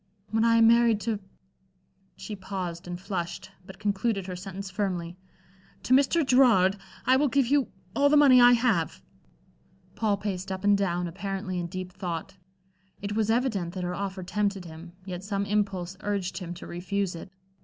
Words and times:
When 0.31 0.43
I 0.43 0.55
am 0.55 0.67
married 0.67 0.99
to" 1.01 1.19
she 2.17 2.35
paused 2.35 2.87
and 2.87 2.99
flushed, 2.99 3.51
but 3.63 3.77
concluded 3.77 4.25
her 4.25 4.35
sentence 4.35 4.71
firmly 4.71 5.15
"to 5.83 5.93
Mr. 5.93 6.25
Gerard, 6.25 6.77
I 7.05 7.17
will 7.17 7.27
give 7.27 7.45
you 7.45 7.67
all 7.95 8.09
the 8.09 8.17
money 8.17 8.41
I 8.41 8.53
have." 8.53 9.03
Paul 9.93 10.17
paced 10.17 10.51
up 10.51 10.63
and 10.63 10.75
down, 10.75 11.05
apparently 11.07 11.59
in 11.59 11.67
deep 11.67 11.93
thought. 11.93 12.35
It 12.99 13.15
was 13.15 13.29
evident 13.29 13.75
that 13.75 13.83
her 13.83 13.93
offer 13.93 14.23
tempted 14.23 14.65
him, 14.65 14.93
yet 15.05 15.23
some 15.23 15.45
impulse 15.45 15.95
urged 15.99 16.39
him 16.39 16.55
to 16.55 16.65
refuse 16.65 17.13
it. 17.13 17.29